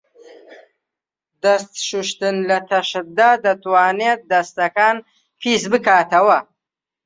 [1.43, 4.97] دەست شوشتن لە تەشتدا دەتوانێت دەستەکان
[5.39, 6.39] پیسبکاتەوە.